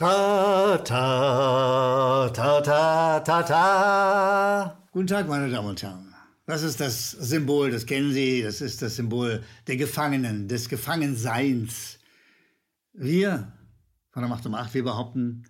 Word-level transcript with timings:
Ta, 0.00 0.78
ta, 0.82 2.30
ta, 2.32 2.60
ta, 2.62 3.20
ta, 3.20 3.42
ta. 3.42 4.86
Guten 4.92 5.06
Tag, 5.06 5.28
meine 5.28 5.50
Damen 5.50 5.68
und 5.68 5.82
Herren. 5.82 6.14
Das 6.46 6.62
ist 6.62 6.80
das 6.80 7.10
Symbol, 7.10 7.70
das 7.70 7.84
kennen 7.84 8.10
Sie, 8.10 8.40
das 8.40 8.62
ist 8.62 8.80
das 8.80 8.96
Symbol 8.96 9.42
der 9.66 9.76
Gefangenen, 9.76 10.48
des 10.48 10.70
Gefangenseins. 10.70 11.98
Wir 12.94 13.52
von 14.08 14.22
der 14.22 14.30
Macht 14.30 14.46
um 14.46 14.54
Acht, 14.54 14.72
wir 14.72 14.84
behaupten, 14.84 15.44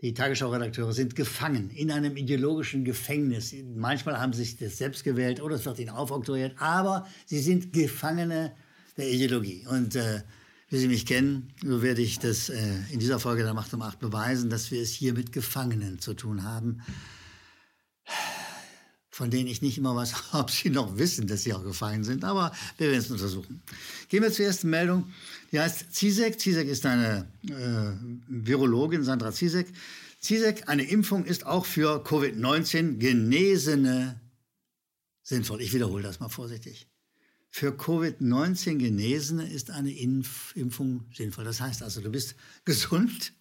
die 0.00 0.14
Tagesschau-Redakteure 0.14 0.92
sind 0.92 1.14
gefangen 1.14 1.70
in 1.70 1.92
einem 1.92 2.16
ideologischen 2.16 2.84
Gefängnis. 2.84 3.54
Manchmal 3.76 4.20
haben 4.20 4.32
sie 4.32 4.42
sich 4.42 4.56
das 4.56 4.78
selbst 4.78 5.04
gewählt 5.04 5.40
oder 5.40 5.54
es 5.54 5.64
wird 5.64 5.78
ihnen 5.78 5.90
aufoktroyiert, 5.90 6.56
aber 6.58 7.06
sie 7.24 7.38
sind 7.38 7.72
Gefangene 7.72 8.56
der 8.96 9.08
Ideologie. 9.08 9.64
Und 9.70 9.94
äh, 9.94 10.22
wie 10.72 10.78
Sie 10.78 10.88
mich 10.88 11.04
kennen, 11.04 11.52
so 11.62 11.82
werde 11.82 12.00
ich 12.00 12.18
das 12.18 12.48
äh, 12.48 12.78
in 12.90 12.98
dieser 12.98 13.20
Folge 13.20 13.42
der 13.42 13.52
Macht 13.52 13.74
um 13.74 13.82
Acht 13.82 13.98
beweisen, 13.98 14.48
dass 14.48 14.70
wir 14.70 14.80
es 14.80 14.90
hier 14.90 15.12
mit 15.12 15.30
Gefangenen 15.30 15.98
zu 15.98 16.14
tun 16.14 16.44
haben, 16.44 16.80
von 19.10 19.30
denen 19.30 19.48
ich 19.48 19.60
nicht 19.60 19.76
immer 19.76 19.94
weiß, 19.94 20.14
ob 20.32 20.50
sie 20.50 20.70
noch 20.70 20.96
wissen, 20.96 21.26
dass 21.26 21.42
sie 21.42 21.52
auch 21.52 21.62
gefangen 21.62 22.04
sind, 22.04 22.24
aber 22.24 22.52
wir 22.78 22.88
werden 22.88 23.00
es 23.00 23.10
untersuchen. 23.10 23.62
Gehen 24.08 24.22
wir 24.22 24.32
zur 24.32 24.46
ersten 24.46 24.70
Meldung. 24.70 25.12
Die 25.52 25.60
heißt 25.60 25.94
Zizek. 25.94 26.40
Zizek 26.40 26.66
ist 26.68 26.86
eine 26.86 27.28
äh, 27.48 27.92
Virologin, 28.28 29.04
Sandra 29.04 29.30
Zizek. 29.30 29.66
Zizek, 30.20 30.70
eine 30.70 30.84
Impfung 30.84 31.26
ist 31.26 31.44
auch 31.44 31.66
für 31.66 32.02
Covid-19 32.02 32.96
Genesene 32.96 34.18
sinnvoll. 35.22 35.60
Ich 35.60 35.74
wiederhole 35.74 36.02
das 36.02 36.18
mal 36.18 36.30
vorsichtig. 36.30 36.86
Für 37.54 37.68
Covid-19 37.72 38.78
Genesene 38.78 39.46
ist 39.46 39.70
eine 39.70 39.92
Impf 39.92 40.56
Impfung 40.56 41.04
sinnvoll. 41.12 41.44
Das 41.44 41.60
heißt 41.60 41.82
also, 41.82 42.00
du 42.00 42.08
bist 42.08 42.34
gesund, 42.64 43.34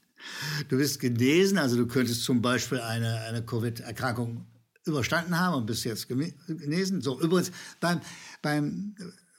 du 0.68 0.78
bist 0.78 1.00
genesen, 1.00 1.58
also 1.58 1.78
du 1.78 1.88
könntest 1.88 2.26
zum 2.26 2.42
Beispiel 2.42 2.82
eine, 2.82 3.22
eine 3.22 3.44
Covid-Erkrankung 3.44 4.46
überstanden 4.86 5.40
haben 5.40 5.56
und 5.56 5.66
bist 5.66 5.86
jetzt 5.86 6.10
genesen. 6.10 7.02
So, 7.02 7.22
übrigens, 7.22 7.54
beim, 7.80 8.02
beim 8.42 8.96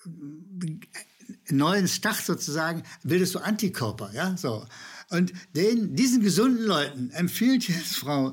äh, 0.06 1.52
neuen 1.52 1.86
Start 1.86 2.24
sozusagen 2.24 2.82
bildest 3.02 3.34
du 3.34 3.40
Antikörper, 3.40 4.10
ja, 4.14 4.34
so. 4.38 4.66
Und 5.10 5.34
den, 5.54 5.94
diesen 5.94 6.22
gesunden 6.22 6.64
Leuten 6.64 7.10
empfiehlt 7.10 7.68
jetzt 7.68 7.96
Frau 7.96 8.32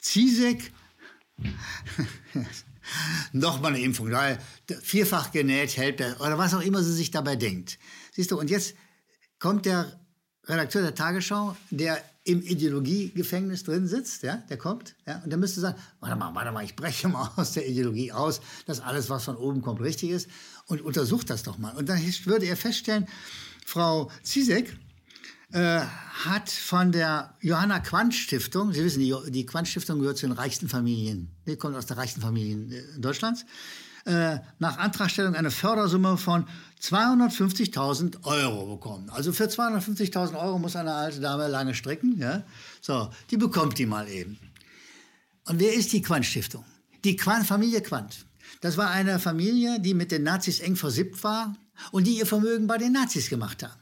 Zizek, 0.00 0.72
nochmal 3.32 3.74
eine 3.74 3.82
Impfung, 3.82 4.10
weil 4.10 4.38
vierfach 4.82 5.32
genäht 5.32 5.76
hält 5.76 6.00
oder 6.00 6.38
was 6.38 6.54
auch 6.54 6.60
immer 6.62 6.82
sie 6.82 6.92
sich 6.92 7.10
dabei 7.10 7.36
denkt. 7.36 7.78
Siehst 8.12 8.30
du, 8.30 8.38
und 8.38 8.50
jetzt 8.50 8.74
kommt 9.38 9.66
der 9.66 10.00
Redakteur 10.46 10.82
der 10.82 10.94
Tagesschau, 10.94 11.56
der 11.70 12.02
im 12.24 12.40
Ideologiegefängnis 12.40 13.64
drin 13.64 13.88
sitzt, 13.88 14.22
ja, 14.22 14.36
der 14.48 14.56
kommt, 14.56 14.94
ja, 15.06 15.20
und 15.24 15.30
der 15.30 15.38
müsste 15.38 15.60
sagen, 15.60 15.76
warte 16.00 16.14
mal, 16.16 16.34
warte 16.34 16.52
mal, 16.52 16.64
ich 16.64 16.76
breche 16.76 17.08
mal 17.08 17.30
aus 17.36 17.52
der 17.52 17.68
Ideologie 17.68 18.12
aus, 18.12 18.40
dass 18.66 18.80
alles, 18.80 19.10
was 19.10 19.24
von 19.24 19.36
oben 19.36 19.60
kommt, 19.60 19.80
richtig 19.80 20.10
ist 20.10 20.28
und 20.66 20.80
untersucht 20.82 21.30
das 21.30 21.42
doch 21.42 21.58
mal. 21.58 21.74
Und 21.76 21.88
dann 21.88 22.00
würde 22.24 22.46
er 22.46 22.56
feststellen, 22.56 23.08
Frau 23.66 24.10
Zizek 24.22 24.76
äh, 25.52 25.80
hat 26.24 26.50
von 26.50 26.92
der 26.92 27.34
Johanna 27.40 27.80
Quandt 27.80 28.14
Stiftung, 28.14 28.72
Sie 28.72 28.82
wissen, 28.82 29.00
die, 29.00 29.14
die 29.30 29.46
Quandt 29.46 29.68
Stiftung 29.68 29.98
gehört 30.00 30.18
zu 30.18 30.26
den 30.26 30.32
reichsten 30.32 30.68
Familien, 30.68 31.30
die 31.46 31.56
kommt 31.56 31.76
aus 31.76 31.86
der 31.86 31.98
reichsten 31.98 32.20
Familien 32.20 32.72
äh, 32.72 32.82
Deutschlands, 32.98 33.44
äh, 34.04 34.38
nach 34.58 34.78
Antragstellung 34.78 35.34
eine 35.34 35.50
Fördersumme 35.50 36.16
von 36.16 36.46
250.000 36.80 38.24
Euro 38.24 38.74
bekommen. 38.74 39.10
Also 39.10 39.32
für 39.32 39.44
250.000 39.44 40.34
Euro 40.34 40.58
muss 40.58 40.74
eine 40.74 40.92
alte 40.94 41.20
Dame 41.20 41.46
lange 41.48 41.74
stricken. 41.74 42.18
Ja? 42.18 42.42
So, 42.80 43.10
die 43.30 43.36
bekommt 43.36 43.78
die 43.78 43.86
mal 43.86 44.08
eben. 44.08 44.38
Und 45.46 45.60
wer 45.60 45.72
ist 45.74 45.92
die 45.92 46.02
Quandt 46.02 46.26
Stiftung? 46.26 46.64
Die 47.04 47.14
Quandt, 47.16 47.46
Familie 47.46 47.80
Quandt. 47.80 48.26
Das 48.60 48.76
war 48.76 48.90
eine 48.90 49.18
Familie, 49.18 49.80
die 49.80 49.94
mit 49.94 50.10
den 50.10 50.24
Nazis 50.24 50.60
eng 50.60 50.76
versippt 50.76 51.22
war 51.22 51.54
und 51.90 52.06
die 52.06 52.18
ihr 52.18 52.26
Vermögen 52.26 52.66
bei 52.66 52.78
den 52.78 52.92
Nazis 52.92 53.28
gemacht 53.28 53.62
haben. 53.62 53.81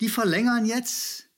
Die 0.00 0.08
verlängern 0.08 0.64
jetzt 0.64 1.28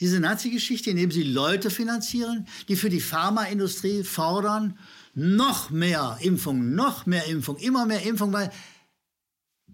diese 0.00 0.20
Nazi-Geschichte, 0.20 0.90
indem 0.90 1.10
sie 1.10 1.24
Leute 1.24 1.70
finanzieren, 1.70 2.46
die 2.68 2.76
für 2.76 2.88
die 2.88 3.00
Pharmaindustrie 3.00 4.04
fordern, 4.04 4.78
noch 5.14 5.70
mehr 5.70 6.18
Impfung, 6.20 6.74
noch 6.74 7.06
mehr 7.06 7.26
Impfung, 7.26 7.56
immer 7.56 7.86
mehr 7.86 8.02
Impfung, 8.02 8.32
weil 8.32 8.52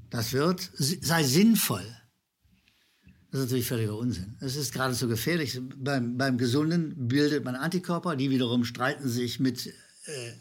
das 0.08 0.32
wird, 0.32 0.70
sei 0.74 1.22
sinnvoll. 1.24 1.84
Das 3.30 3.40
ist 3.40 3.46
natürlich 3.46 3.66
völliger 3.66 3.98
Unsinn. 3.98 4.36
Es 4.40 4.54
ist 4.54 4.72
geradezu 4.72 5.08
gefährlich. 5.08 5.60
Beim, 5.76 6.16
beim 6.16 6.38
Gesunden 6.38 7.08
bildet 7.08 7.44
man 7.44 7.56
Antikörper, 7.56 8.14
die 8.14 8.30
wiederum 8.30 8.64
streiten 8.64 9.08
sich 9.08 9.40
mit 9.40 9.66
äh, 9.66 9.72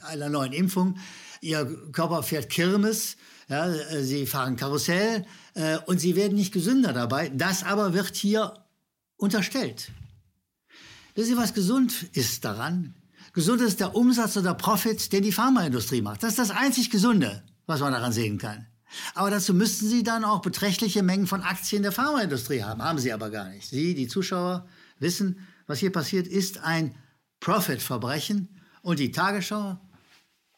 einer 0.03 0.29
neuen 0.29 0.53
Impfung. 0.53 0.99
Ihr 1.43 1.65
Körper 1.91 2.23
fährt 2.23 2.49
Kirmes, 2.49 3.17
ja, 3.49 3.67
äh, 3.67 4.03
sie 4.03 4.25
fahren 4.25 4.55
Karussell 4.55 5.25
äh, 5.55 5.77
und 5.85 5.99
sie 5.99 6.15
werden 6.15 6.35
nicht 6.35 6.53
gesünder 6.53 6.93
dabei. 6.93 7.29
Das 7.29 7.63
aber 7.63 7.93
wird 7.93 8.15
hier 8.15 8.53
unterstellt. 9.17 9.91
Wissen 11.15 11.35
Sie, 11.35 11.37
was 11.37 11.53
gesund 11.53 12.07
ist 12.13 12.43
daran? 12.45 12.95
Gesund 13.33 13.61
ist 13.61 13.79
der 13.79 13.95
Umsatz 13.95 14.37
oder 14.37 14.53
Profit, 14.53 15.11
den 15.11 15.23
die 15.23 15.31
Pharmaindustrie 15.31 16.01
macht. 16.01 16.23
Das 16.23 16.31
ist 16.31 16.39
das 16.39 16.51
einzig 16.51 16.89
Gesunde, 16.89 17.43
was 17.65 17.81
man 17.81 17.91
daran 17.91 18.13
sehen 18.13 18.37
kann. 18.37 18.65
Aber 19.13 19.29
dazu 19.29 19.53
müssten 19.53 19.87
Sie 19.87 20.03
dann 20.03 20.23
auch 20.23 20.41
beträchtliche 20.41 21.03
Mengen 21.03 21.27
von 21.27 21.41
Aktien 21.41 21.83
der 21.83 21.91
Pharmaindustrie 21.91 22.63
haben. 22.63 22.81
Haben 22.81 22.99
Sie 22.99 23.11
aber 23.11 23.29
gar 23.29 23.49
nicht. 23.49 23.67
Sie, 23.67 23.95
die 23.95 24.07
Zuschauer, 24.07 24.67
wissen, 24.99 25.45
was 25.67 25.79
hier 25.79 25.91
passiert, 25.91 26.27
ist 26.27 26.59
ein 26.59 26.95
Profit-Verbrechen. 27.39 28.49
Und 28.81 28.99
die 28.99 29.11
Tagesschau, 29.11 29.79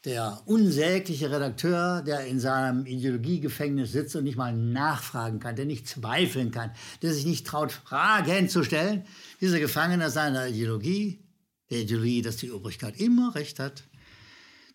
der 0.05 0.43
unsägliche 0.45 1.31
Redakteur, 1.31 2.03
der 2.03 2.25
in 2.27 2.39
seinem 2.39 2.85
Ideologiegefängnis 2.85 3.91
sitzt 3.91 4.15
und 4.15 4.23
nicht 4.23 4.37
mal 4.37 4.55
nachfragen 4.55 5.39
kann, 5.39 5.55
der 5.55 5.65
nicht 5.65 5.87
zweifeln 5.87 6.51
kann, 6.51 6.71
der 7.01 7.13
sich 7.13 7.25
nicht 7.25 7.47
traut, 7.47 7.71
Fragen 7.71 8.47
zu 8.47 8.63
stellen, 8.63 9.03
dieser 9.41 9.59
Gefangene 9.59 10.11
seiner 10.11 10.47
Ideologie, 10.47 11.23
der 11.71 11.79
Ideologie, 11.79 12.21
dass 12.21 12.37
die 12.37 12.51
Obrigkeit 12.51 12.99
immer 12.99 13.33
recht 13.33 13.59
hat, 13.59 13.83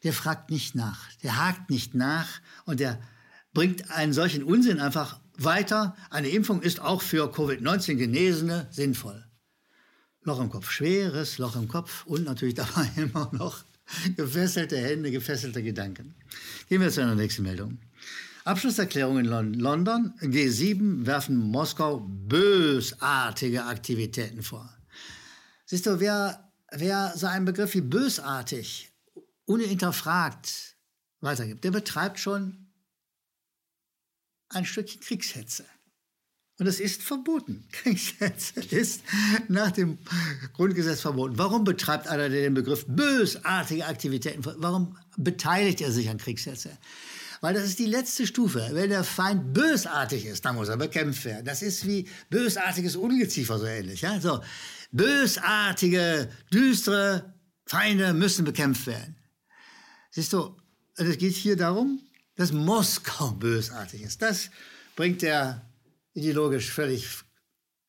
der 0.02 0.12
fragt 0.12 0.50
nicht 0.50 0.74
nach, 0.74 1.08
der 1.22 1.36
hakt 1.36 1.70
nicht 1.70 1.94
nach 1.94 2.28
und 2.64 2.80
der 2.80 3.00
bringt 3.52 3.90
einen 3.90 4.12
solchen 4.12 4.42
Unsinn 4.42 4.80
einfach 4.80 5.20
weiter. 5.36 5.94
Eine 6.10 6.28
Impfung 6.28 6.62
ist 6.62 6.80
auch 6.80 7.02
für 7.02 7.32
Covid-19 7.32 7.94
Genesene 7.96 8.66
sinnvoll. 8.70 9.24
Loch 10.22 10.40
im 10.40 10.50
Kopf, 10.50 10.70
schweres 10.70 11.38
Loch 11.38 11.56
im 11.56 11.68
Kopf 11.68 12.04
und 12.06 12.24
natürlich 12.24 12.54
dabei 12.54 12.90
immer 12.96 13.30
noch 13.32 13.64
gefesselte 14.16 14.78
Hände, 14.78 15.10
gefesselte 15.10 15.62
Gedanken. 15.62 16.14
Gehen 16.68 16.80
wir 16.80 16.90
zu 16.90 17.02
einer 17.02 17.14
nächsten 17.14 17.42
Meldung. 17.42 17.78
Abschlusserklärung 18.44 19.18
in 19.18 19.26
London. 19.26 20.14
G7 20.20 21.06
werfen 21.06 21.36
Moskau 21.36 22.00
bösartige 22.00 23.64
Aktivitäten 23.64 24.42
vor. 24.42 24.74
Siehst 25.66 25.86
du, 25.86 26.00
wer 26.00 26.50
wer 26.72 27.12
so 27.16 27.26
einen 27.26 27.44
Begriff 27.44 27.74
wie 27.74 27.80
bösartig 27.80 28.92
unhinterfragt 29.44 30.76
weitergibt, 31.20 31.64
der 31.64 31.70
betreibt 31.70 32.18
schon 32.18 32.72
ein 34.48 34.64
Stückchen 34.64 35.00
Kriegshetze. 35.00 35.64
Und 36.60 36.66
es 36.66 36.78
ist 36.78 37.02
verboten. 37.02 37.64
Kriegshetze 37.72 38.60
ist 38.70 39.02
nach 39.48 39.70
dem 39.70 39.98
Grundgesetz 40.52 41.00
verboten. 41.00 41.38
Warum 41.38 41.64
betreibt 41.64 42.06
einer 42.06 42.28
den 42.28 42.54
Begriff 42.54 42.84
bösartige 42.86 43.86
Aktivitäten? 43.86 44.44
Warum 44.44 44.96
beteiligt 45.16 45.80
er 45.80 45.90
sich 45.90 46.10
an 46.10 46.18
Kriegshetze? 46.18 46.76
Weil 47.40 47.54
das 47.54 47.64
ist 47.64 47.78
die 47.78 47.86
letzte 47.86 48.26
Stufe. 48.26 48.68
Wenn 48.72 48.90
der 48.90 49.04
Feind 49.04 49.54
bösartig 49.54 50.26
ist, 50.26 50.44
dann 50.44 50.56
muss 50.56 50.68
er 50.68 50.76
bekämpft 50.76 51.24
werden. 51.24 51.46
Das 51.46 51.62
ist 51.62 51.86
wie 51.86 52.06
bösartiges 52.28 52.94
Ungeziefer 52.94 53.58
so 53.58 53.64
ähnlich. 53.64 54.02
Ja? 54.02 54.20
So, 54.20 54.40
Bösartige, 54.92 56.28
düstere 56.52 57.32
Feinde 57.64 58.12
müssen 58.12 58.44
bekämpft 58.44 58.86
werden. 58.86 59.16
Siehst 60.10 60.32
du, 60.32 60.56
es 60.96 61.16
geht 61.16 61.34
hier 61.34 61.56
darum, 61.56 62.00
dass 62.36 62.52
Moskau 62.52 63.30
bösartig 63.30 64.02
ist. 64.02 64.20
Das 64.20 64.50
bringt 64.96 65.22
der 65.22 65.69
ideologisch 66.20 66.70
völlig 66.70 67.06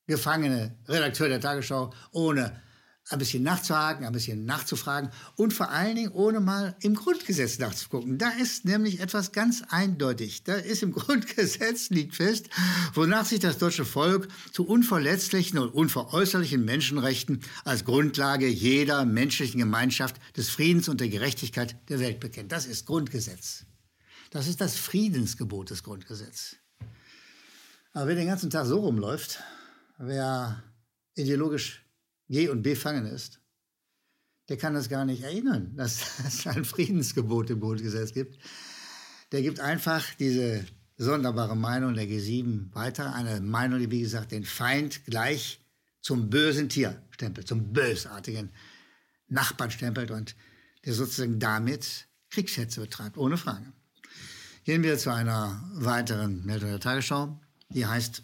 gefangene 0.08 0.78
Redakteur 0.88 1.28
der 1.30 1.42
Tagesschau 1.42 1.94
ohne 2.12 2.62
ein 3.10 3.20
bisschen 3.20 3.44
nachzuhaken, 3.44 4.06
ein 4.06 4.14
bisschen 4.14 4.46
nachzufragen 4.46 5.10
und 5.36 5.54
vor 5.54 5.70
allen 5.70 5.96
Dingen 5.96 6.12
ohne 6.12 6.40
mal 6.40 6.76
im 6.82 6.96
Grundgesetz 6.96 7.60
nachzugucken. 7.60 8.18
Da 8.18 8.30
ist 8.30 8.64
nämlich 8.64 9.00
etwas 9.00 9.32
ganz 9.32 9.64
eindeutig. 9.70 10.44
Da 10.44 10.56
ist 10.56 10.84
im 10.84 10.92
Grundgesetz 10.94 11.90
liegt 11.90 12.16
fest, 12.16 12.50
wonach 12.94 13.26
sich 13.26 13.40
das 13.40 13.58
deutsche 13.58 13.86
Volk 13.86 14.30
zu 14.54 14.66
unverletzlichen 14.66 15.60
und 15.60 15.70
unveräußerlichen 15.70 16.64
Menschenrechten 16.64 17.42
als 17.66 17.84
Grundlage 17.84 18.48
jeder 18.48 19.04
menschlichen 19.04 19.60
Gemeinschaft 19.60 20.16
des 20.38 20.50
Friedens 20.50 20.88
und 20.88 21.02
der 21.02 21.10
Gerechtigkeit 21.10 21.76
der 21.90 22.00
Welt 22.00 22.20
bekennt. 22.20 22.52
Das 22.52 22.66
ist 22.66 22.86
Grundgesetz. 22.86 23.66
Das 24.30 24.48
ist 24.48 24.62
das 24.62 24.78
Friedensgebot 24.78 25.72
des 25.72 25.84
Grundgesetzes. 25.84 26.61
Aber 27.94 28.08
wer 28.08 28.16
den 28.16 28.28
ganzen 28.28 28.50
Tag 28.50 28.66
so 28.66 28.80
rumläuft, 28.80 29.40
wer 29.98 30.64
ideologisch 31.16 31.86
G 32.30 32.48
und 32.48 32.62
befangen 32.62 33.06
ist, 33.06 33.42
der 34.48 34.58
kann 34.58 34.74
das 34.74 34.90
gar 34.90 35.06
nicht 35.06 35.24
erinnern, 35.24 35.74
dass 35.76 36.20
es 36.26 36.48
ein 36.48 36.66
Friedensgebot 36.66 37.50
im 37.50 37.60
Grundgesetz 37.60 38.14
gibt. 38.14 38.40
Der 39.32 39.42
gibt 39.42 39.60
einfach 39.60 40.06
diese 40.16 40.66
sonderbare 40.98 41.56
Meinung 41.56 41.94
der 41.94 42.06
G7 42.06 42.74
weiter. 42.74 43.14
Eine 43.14 43.42
Meinung, 43.42 43.80
die, 43.80 43.92
wie 43.92 44.02
gesagt, 44.02 44.32
den 44.32 44.46
Feind 44.46 45.06
gleich 45.06 45.62
zum 46.02 46.30
bösen 46.30 46.70
Tier 46.70 47.02
stempelt, 47.12 47.48
zum 47.48 47.74
bösartigen 47.74 48.52
Nachbarn 49.28 49.72
stempelt 49.72 50.12
und 50.12 50.36
der 50.86 50.94
sozusagen 50.94 51.40
damit 51.40 52.08
Kriegsschätze 52.30 52.82
betreibt, 52.82 53.18
ohne 53.18 53.38
Frage. 53.38 53.72
Gehen 54.64 54.84
wir 54.84 54.98
zu 54.98 55.12
einer 55.12 55.64
weiteren 55.74 56.46
Meldung 56.46 56.70
der 56.70 56.80
Tagesschau. 56.80 57.40
Die 57.74 57.86
heißt 57.86 58.24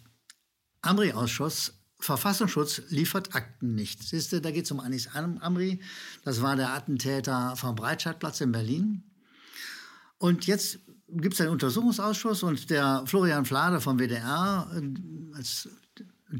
Amri-Ausschuss. 0.82 1.74
Verfassungsschutz 2.00 2.82
liefert 2.90 3.34
Akten 3.34 3.74
nicht. 3.74 4.04
Siehst 4.04 4.32
du, 4.32 4.40
da 4.40 4.52
geht 4.52 4.66
es 4.66 4.70
um 4.70 4.78
Anis 4.78 5.08
Amri. 5.08 5.80
Das 6.22 6.42
war 6.42 6.54
der 6.54 6.72
Attentäter 6.72 7.56
vom 7.56 7.74
Breitscheidplatz 7.74 8.40
in 8.40 8.52
Berlin. 8.52 9.02
Und 10.18 10.46
jetzt 10.46 10.78
gibt 11.08 11.34
es 11.34 11.40
einen 11.40 11.50
Untersuchungsausschuss 11.50 12.42
und 12.42 12.70
der 12.70 13.02
Florian 13.06 13.44
Flade 13.44 13.80
vom 13.80 13.98
WDR 13.98 14.70
äh, 14.74 15.36
als 15.36 15.68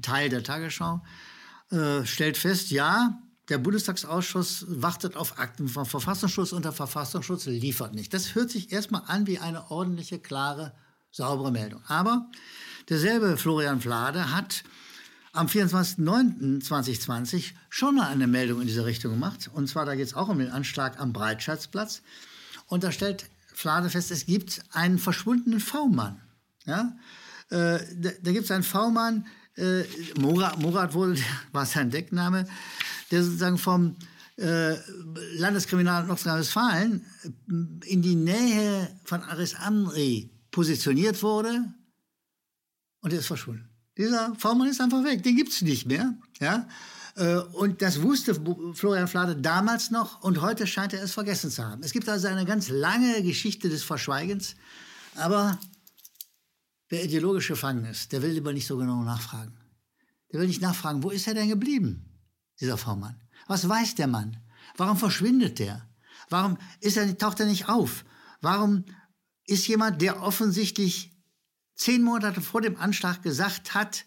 Teil 0.02 0.28
der 0.28 0.42
Tagesschau 0.42 1.02
äh, 1.70 2.04
stellt 2.04 2.36
fest, 2.36 2.70
ja, 2.70 3.20
der 3.48 3.58
Bundestagsausschuss 3.58 4.66
wartet 4.68 5.16
auf 5.16 5.38
Akten 5.38 5.68
vom 5.68 5.86
Verfassungsschutz 5.86 6.52
und 6.52 6.64
der 6.64 6.72
Verfassungsschutz 6.72 7.46
liefert 7.46 7.94
nicht. 7.94 8.12
Das 8.12 8.34
hört 8.34 8.50
sich 8.50 8.72
erstmal 8.72 9.02
an 9.06 9.26
wie 9.26 9.38
eine 9.38 9.70
ordentliche, 9.70 10.18
klare, 10.18 10.74
saubere 11.10 11.50
Meldung. 11.50 11.82
Aber 11.86 12.30
derselbe 12.88 13.36
Florian 13.36 13.80
Flade 13.80 14.32
hat 14.32 14.64
am 15.32 15.46
24.09.2020 15.46 17.52
schon 17.70 17.94
mal 17.96 18.08
eine 18.08 18.26
Meldung 18.26 18.60
in 18.60 18.66
diese 18.66 18.84
Richtung 18.86 19.12
gemacht. 19.12 19.48
Und 19.52 19.68
zwar, 19.68 19.86
da 19.86 19.94
geht 19.94 20.06
es 20.06 20.14
auch 20.14 20.28
um 20.28 20.38
den 20.38 20.50
Anschlag 20.50 20.98
am 20.98 21.12
Breitscheidplatz. 21.12 22.02
Und 22.66 22.82
da 22.84 22.92
stellt 22.92 23.26
Flade 23.54 23.90
fest, 23.90 24.10
es 24.10 24.24
gibt 24.26 24.62
einen 24.72 24.98
verschwundenen 24.98 25.60
V-Mann. 25.60 26.20
Ja? 26.64 26.96
Äh, 27.50 27.80
da, 27.96 28.10
da 28.22 28.32
gibt 28.32 28.44
es 28.44 28.50
einen 28.50 28.64
V-Mann, 28.64 29.26
äh, 29.56 29.82
Murat, 30.18 30.58
Murat 30.58 30.94
wurde, 30.94 31.20
war 31.52 31.66
sein 31.66 31.90
Deckname, 31.90 32.46
der 33.10 33.22
sozusagen 33.22 33.58
vom 33.58 33.96
äh, 34.36 34.76
Landeskriminalamt 35.36 36.08
Nordrhein-Westfalen 36.08 37.04
in 37.84 38.02
die 38.02 38.14
Nähe 38.14 38.88
von 39.04 39.22
Aris 39.22 39.54
Amri 39.54 40.30
positioniert 40.50 41.22
wurde 41.22 41.66
und 43.00 43.12
er 43.12 43.20
ist 43.20 43.26
verschwunden. 43.26 43.68
Dieser 43.96 44.34
V-Mann 44.36 44.68
ist 44.68 44.80
einfach 44.80 45.02
weg, 45.04 45.22
den 45.22 45.36
gibt 45.36 45.52
es 45.52 45.62
nicht 45.62 45.86
mehr. 45.86 46.14
Ja? 46.40 46.68
Äh, 47.16 47.36
und 47.36 47.82
das 47.82 48.00
wusste 48.02 48.34
Florian 48.74 49.08
Flade 49.08 49.36
damals 49.36 49.90
noch 49.90 50.22
und 50.22 50.40
heute 50.40 50.66
scheint 50.66 50.92
er 50.92 51.02
es 51.02 51.12
vergessen 51.12 51.50
zu 51.50 51.64
haben. 51.64 51.82
Es 51.82 51.92
gibt 51.92 52.08
also 52.08 52.28
eine 52.28 52.44
ganz 52.44 52.68
lange 52.68 53.22
Geschichte 53.22 53.68
des 53.68 53.82
Verschweigens, 53.82 54.54
aber 55.16 55.58
wer 56.88 57.04
ideologisch 57.04 57.48
gefangen 57.48 57.84
ist, 57.84 58.12
der 58.12 58.22
will 58.22 58.30
lieber 58.30 58.52
nicht 58.52 58.66
so 58.66 58.76
genau 58.76 59.02
nachfragen. 59.02 59.58
Der 60.32 60.40
will 60.40 60.46
nicht 60.46 60.62
nachfragen, 60.62 61.02
wo 61.02 61.10
ist 61.10 61.26
er 61.26 61.34
denn 61.34 61.48
geblieben, 61.48 62.20
dieser 62.60 62.76
V-Mann? 62.76 63.20
Was 63.48 63.68
weiß 63.68 63.96
der 63.96 64.06
Mann? 64.06 64.36
Warum 64.76 64.96
verschwindet 64.96 65.58
der? 65.58 65.88
Warum 66.28 66.56
ist 66.80 66.96
er, 66.96 67.16
taucht 67.18 67.40
er 67.40 67.46
nicht 67.46 67.68
auf? 67.68 68.04
Warum 68.40 68.84
ist 69.44 69.66
jemand, 69.66 70.02
der 70.02 70.22
offensichtlich 70.22 71.17
zehn 71.78 72.02
Monate 72.02 72.42
vor 72.42 72.60
dem 72.60 72.76
Anschlag 72.76 73.22
gesagt 73.22 73.72
hat, 73.72 74.04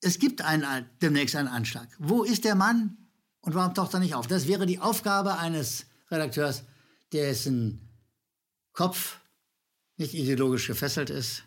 es 0.00 0.18
gibt 0.18 0.42
einen, 0.42 0.86
demnächst 1.00 1.36
einen 1.36 1.48
Anschlag. 1.48 1.88
Wo 1.98 2.24
ist 2.24 2.44
der 2.44 2.54
Mann 2.54 2.96
und 3.40 3.54
warum 3.54 3.74
taucht 3.74 3.94
er 3.94 4.00
nicht 4.00 4.14
auf? 4.14 4.26
Das 4.26 4.48
wäre 4.48 4.66
die 4.66 4.80
Aufgabe 4.80 5.38
eines 5.38 5.86
Redakteurs, 6.10 6.64
dessen 7.12 7.88
Kopf 8.72 9.20
nicht 9.96 10.14
ideologisch 10.14 10.66
gefesselt 10.66 11.10
ist. 11.10 11.44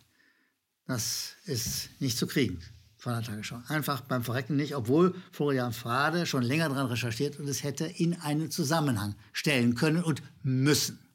Das 0.88 1.36
ist 1.46 1.90
nicht 2.00 2.18
zu 2.18 2.26
kriegen 2.26 2.64
von 2.98 3.14
der 3.14 3.22
Tagesschau. 3.22 3.62
Einfach 3.68 4.02
beim 4.02 4.24
Verrecken 4.24 4.56
nicht, 4.56 4.76
obwohl 4.76 5.16
Florian 5.32 5.74
Frade 5.74 6.26
schon 6.26 6.44
länger 6.44 6.70
daran 6.70 6.88
recherchiert 6.88 7.40
und 7.40 7.48
es 7.48 7.64
hätte 7.64 7.86
in 7.86 8.20
einen 8.20 8.52
Zusammenhang 8.52 9.16
stellen 9.32 9.76
können 9.76 10.04
und 10.04 10.22
müssen. 10.42 11.09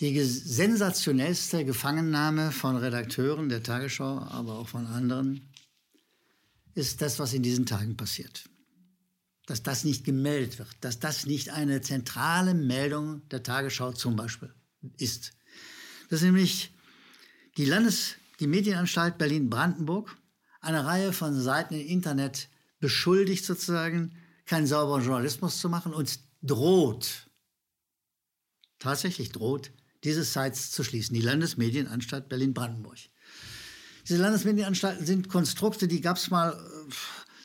Die 0.00 0.22
sensationellste 0.22 1.64
Gefangennahme 1.64 2.52
von 2.52 2.76
Redakteuren 2.76 3.48
der 3.48 3.62
Tagesschau, 3.62 4.18
aber 4.18 4.58
auch 4.58 4.68
von 4.68 4.86
anderen, 4.86 5.48
ist 6.74 7.00
das, 7.00 7.18
was 7.18 7.32
in 7.32 7.42
diesen 7.42 7.64
Tagen 7.64 7.96
passiert. 7.96 8.44
Dass 9.46 9.62
das 9.62 9.84
nicht 9.84 10.04
gemeldet 10.04 10.58
wird, 10.58 10.68
dass 10.82 10.98
das 10.98 11.24
nicht 11.24 11.48
eine 11.48 11.80
zentrale 11.80 12.52
Meldung 12.52 13.26
der 13.30 13.42
Tagesschau 13.42 13.92
zum 13.92 14.16
Beispiel 14.16 14.52
ist. 14.98 15.32
Das 16.10 16.20
ist 16.20 16.26
nämlich 16.26 16.74
die 17.56 17.64
Landes-, 17.64 18.16
die 18.38 18.46
Medienanstalt 18.46 19.16
Berlin-Brandenburg, 19.16 20.14
eine 20.60 20.84
Reihe 20.84 21.14
von 21.14 21.40
Seiten 21.40 21.74
im 21.74 21.86
Internet 21.86 22.50
beschuldigt 22.80 23.46
sozusagen, 23.46 24.14
keinen 24.44 24.66
sauberen 24.66 25.02
Journalismus 25.02 25.58
zu 25.58 25.70
machen 25.70 25.94
und 25.94 26.20
droht, 26.42 27.30
tatsächlich 28.78 29.32
droht, 29.32 29.72
diese 30.06 30.24
Sites 30.24 30.70
zu 30.70 30.84
schließen, 30.84 31.14
die 31.14 31.20
Landesmedienanstalt 31.20 32.28
Berlin-Brandenburg. 32.28 32.96
Diese 34.08 34.22
Landesmedienanstalten 34.22 35.04
sind 35.04 35.28
Konstrukte, 35.28 35.88
die 35.88 36.00
gab 36.00 36.16
es 36.16 36.30
mal 36.30 36.52
äh, 36.52 36.92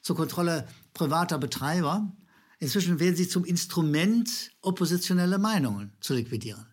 zur 0.01 0.15
Kontrolle 0.15 0.67
privater 0.93 1.39
Betreiber. 1.39 2.15
Inzwischen 2.59 2.99
werden 2.99 3.15
sie 3.15 3.27
zum 3.27 3.45
Instrument, 3.45 4.51
oppositionelle 4.61 5.39
Meinungen 5.39 5.91
zu 6.01 6.13
liquidieren. 6.13 6.67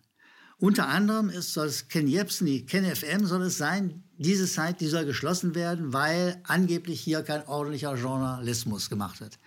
Unter 0.59 0.89
anderem 0.89 1.29
ist, 1.29 1.53
soll 1.53 1.67
es 1.67 1.87
Ken 1.87 2.07
Jebsen, 2.07 2.45
die 2.45 2.65
Ken 2.65 2.83
FM 2.83 3.25
soll 3.25 3.43
es 3.43 3.57
sein, 3.57 4.03
diese 4.17 4.45
Site, 4.45 4.75
die 4.79 4.87
soll 4.87 5.05
geschlossen 5.05 5.55
werden, 5.55 5.93
weil 5.93 6.39
angeblich 6.43 7.01
hier 7.01 7.23
kein 7.23 7.47
ordentlicher 7.47 7.95
Journalismus 7.95 8.89
gemacht 8.89 9.21
wird. 9.21 9.39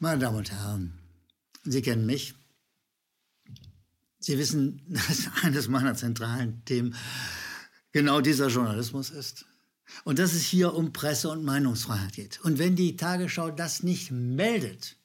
Meine 0.00 0.18
Damen 0.18 0.38
und 0.38 0.50
Herren, 0.50 0.98
Sie 1.62 1.82
kennen 1.82 2.06
mich. 2.06 2.34
Sie 4.20 4.38
wissen, 4.38 4.82
dass 4.88 5.28
eines 5.42 5.68
meiner 5.68 5.94
zentralen 5.94 6.64
Themen 6.64 6.94
genau 7.92 8.20
dieser 8.20 8.48
Journalismus 8.48 9.10
ist. 9.10 9.46
Und 10.04 10.20
dass 10.20 10.34
es 10.34 10.44
hier 10.44 10.74
um 10.74 10.92
Presse- 10.92 11.30
und 11.30 11.44
Meinungsfreiheit 11.44 12.12
geht. 12.12 12.40
Und 12.42 12.58
wenn 12.58 12.76
die 12.76 12.96
Tagesschau 12.96 13.50
das 13.50 13.82
nicht 13.82 14.12
meldet, 14.12 14.96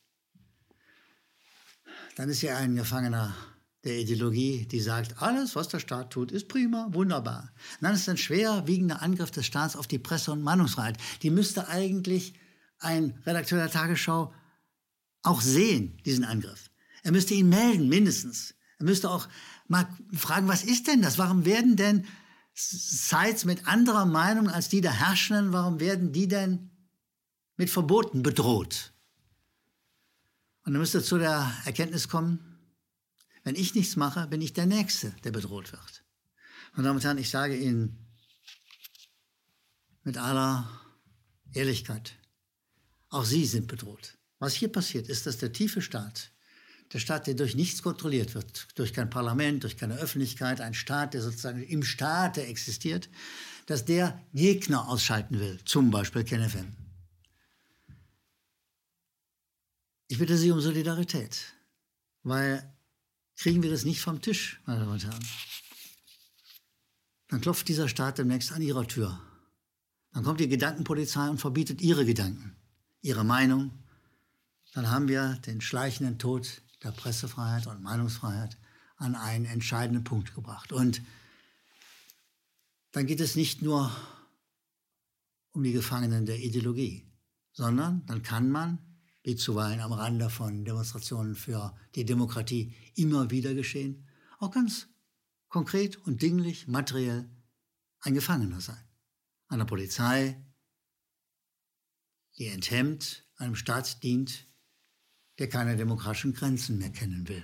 dann 2.16 2.30
ist 2.30 2.42
sie 2.42 2.52
ein 2.52 2.76
Gefangener 2.76 3.36
der 3.84 4.00
Ideologie, 4.00 4.66
die 4.66 4.80
sagt, 4.80 5.22
alles, 5.22 5.56
was 5.56 5.68
der 5.68 5.80
Staat 5.80 6.12
tut, 6.12 6.32
ist 6.32 6.48
prima, 6.48 6.88
wunderbar. 6.92 7.52
Und 7.80 7.84
dann 7.84 7.94
ist 7.94 8.10
ein 8.10 8.18
schwerwiegender 8.18 9.02
Angriff 9.02 9.32
des 9.32 9.46
Staats 9.46 9.76
auf 9.76 9.88
die 9.88 10.00
Presse- 10.00 10.32
und 10.32 10.42
Meinungsfreiheit. 10.42 10.98
Die 11.22 11.30
müsste 11.30 11.68
eigentlich 11.68 12.34
ein 12.80 13.22
Redakteur 13.26 13.60
der 13.60 13.70
Tagesschau 13.70 14.34
auch 15.22 15.42
sehen, 15.42 16.02
diesen 16.06 16.26
Angriff. 16.26 16.72
Er 17.04 17.12
müsste 17.12 17.36
ihn 17.36 17.50
melden, 17.50 17.88
mindestens. 17.88 18.55
Er 18.78 18.86
müsste 18.86 19.10
auch 19.10 19.28
mal 19.68 19.88
fragen, 20.14 20.48
was 20.48 20.64
ist 20.64 20.88
denn 20.88 21.02
das? 21.02 21.18
Warum 21.18 21.46
werden 21.46 21.76
denn 21.76 22.06
Sites 22.54 23.46
mit 23.46 23.68
anderer 23.68 24.06
Meinung 24.06 24.50
als 24.50 24.70
die 24.70 24.82
der 24.82 24.94
Herrschenden, 24.94 25.54
warum 25.54 25.80
werden 25.80 26.12
die 26.14 26.28
denn 26.28 26.72
mit 27.58 27.70
Verboten 27.70 28.24
bedroht? 28.24 28.94
Und 30.64 30.74
er 30.74 30.80
müsste 30.80 31.04
zu 31.04 31.18
der 31.18 31.54
Erkenntnis 31.66 32.08
kommen, 32.10 32.56
wenn 33.44 33.56
ich 33.56 33.76
nichts 33.76 33.96
mache, 33.96 34.28
bin 34.28 34.42
ich 34.42 34.54
der 34.54 34.66
Nächste, 34.66 35.12
der 35.24 35.32
bedroht 35.32 35.72
wird. 35.72 36.04
Meine 36.74 36.88
Damen 36.88 36.98
und 36.98 37.04
Herren, 37.04 37.18
ich 37.20 37.30
sage 37.30 37.56
Ihnen 37.56 37.98
mit 40.04 40.18
aller 40.18 40.68
Ehrlichkeit, 41.54 42.16
auch 43.10 43.24
Sie 43.24 43.46
sind 43.46 43.68
bedroht. 43.68 44.18
Was 44.40 44.54
hier 44.54 44.72
passiert, 44.72 45.08
ist, 45.08 45.26
dass 45.26 45.38
der 45.38 45.54
tiefe 45.54 45.82
Staat 45.82 46.32
der 46.94 47.00
Staat, 47.00 47.28
der 47.28 47.34
durch 47.34 47.56
nichts 47.56 47.82
kontrolliert 47.82 48.36
wird, 48.36 48.68
durch 48.76 48.94
kein 48.94 49.10
Parlament, 49.10 49.64
durch 49.64 49.78
keine 49.78 49.96
Öffentlichkeit, 49.96 50.62
ein 50.62 50.74
Staat, 50.74 51.14
der 51.14 51.22
sozusagen 51.22 51.64
im 51.64 51.84
Staate 51.84 52.46
existiert, 52.46 53.10
dass 53.66 53.86
der 53.86 54.22
Gegner 54.34 54.88
ausschalten 54.88 55.40
will, 55.40 55.60
zum 55.66 55.92
Beispiel 55.92 56.24
KenFM. 56.24 56.76
Ich 60.08 60.20
bitte 60.20 60.38
Sie 60.38 60.52
um 60.52 60.62
Solidarität, 60.62 61.56
weil 62.24 62.72
kriegen 63.36 63.64
wir 63.64 63.72
das 63.72 63.86
nicht 63.86 64.02
vom 64.02 64.22
Tisch, 64.22 64.62
meine 64.66 64.80
Damen 64.82 64.92
und 64.94 65.04
Herren, 65.04 65.28
dann 67.28 67.42
klopft 67.42 67.68
dieser 67.68 67.90
Staat 67.90 68.20
demnächst 68.20 68.52
an 68.52 68.62
Ihrer 68.62 68.88
Tür. 68.88 69.20
Dann 70.14 70.24
kommt 70.24 70.40
die 70.40 70.48
Gedankenpolizei 70.48 71.30
und 71.30 71.40
verbietet 71.40 71.82
Ihre 71.82 72.06
Gedanken, 72.06 72.56
Ihre 73.02 73.26
Meinung. 73.26 73.72
Dann 74.74 74.90
haben 74.90 75.08
wir 75.08 75.40
den 75.46 75.60
schleichenden 75.60 76.20
Tod 76.20 76.62
der 76.86 76.92
Pressefreiheit 76.92 77.68
und 77.68 77.82
Meinungsfreiheit 77.82 78.58
an 78.96 79.16
einen 79.16 79.46
entscheidenden 79.46 80.04
Punkt 80.04 80.34
gebracht. 80.34 80.72
Und 80.72 81.02
dann 82.92 83.08
geht 83.08 83.20
es 83.20 83.36
nicht 83.36 83.62
nur 83.62 83.92
um 85.52 85.64
die 85.64 85.74
Gefangenen 85.74 86.26
der 86.26 86.40
Ideologie, 86.40 87.12
sondern 87.52 88.06
dann 88.06 88.22
kann 88.22 88.50
man, 88.50 88.80
wie 89.24 89.36
zuweilen 89.36 89.80
am 89.82 89.92
Rande 89.92 90.30
von 90.30 90.64
Demonstrationen 90.64 91.36
für 91.36 91.76
die 91.96 92.06
Demokratie 92.06 92.74
immer 92.96 93.32
wieder 93.32 93.54
geschehen, 93.54 94.08
auch 94.40 94.52
ganz 94.52 94.88
konkret 95.50 95.98
und 96.06 96.22
dinglich, 96.22 96.68
materiell 96.68 97.30
ein 98.02 98.14
Gefangener 98.14 98.62
sein. 98.62 98.84
Einer 99.48 99.66
Polizei, 99.66 100.46
die 102.38 102.48
enthemmt, 102.48 103.26
einem 103.38 103.56
Staat 103.56 104.04
dient, 104.04 104.46
der 105.40 105.50
keine 105.50 105.76
demokratischen 105.76 106.34
Grenzen 106.34 106.78
mehr 106.78 106.92
kennen 106.92 107.28
will. 107.28 107.44